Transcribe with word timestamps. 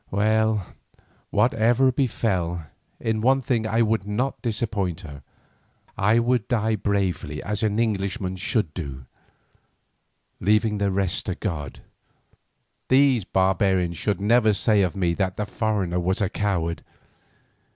Well, 0.09 0.65
whatever 1.29 1.91
befell, 1.91 2.65
in 2.99 3.21
one 3.21 3.39
thing 3.39 3.67
I 3.67 3.83
would 3.83 4.07
not 4.07 4.41
disappoint 4.41 5.01
her, 5.01 5.21
I 5.95 6.17
would 6.17 6.47
die 6.47 6.75
bravely 6.75 7.39
as 7.43 7.61
an 7.61 7.77
Englishman 7.77 8.35
should 8.37 8.73
do, 8.73 9.05
leaving 10.39 10.79
the 10.79 10.89
rest 10.89 11.27
to 11.27 11.35
God. 11.35 11.81
These 12.89 13.25
barbarians 13.25 13.95
should 13.97 14.19
never 14.19 14.53
say 14.53 14.81
of 14.81 14.95
me 14.95 15.13
that 15.13 15.37
the 15.37 15.45
foreigner 15.45 15.99
was 15.99 16.19
a 16.19 16.29
coward. 16.29 16.83